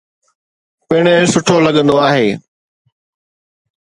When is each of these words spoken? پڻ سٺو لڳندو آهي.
پڻ 0.87 1.03
سٺو 1.31 1.55
لڳندو 1.65 1.95
آهي. 2.07 2.27